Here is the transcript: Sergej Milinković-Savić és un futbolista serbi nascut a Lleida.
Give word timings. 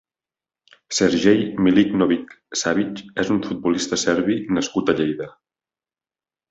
Sergej 0.99 1.35
Milinković-Savić 1.67 3.05
és 3.25 3.33
un 3.37 3.45
futbolista 3.51 4.01
serbi 4.09 4.43
nascut 4.59 4.93
a 4.95 5.01
Lleida. 5.01 5.31